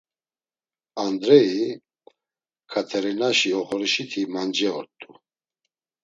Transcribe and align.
Andreyi, 1.05 1.65
Katerinaşi 2.71 3.49
oxorişiti 3.59 4.21
mance 4.33 4.69
ort̆u. 4.79 5.11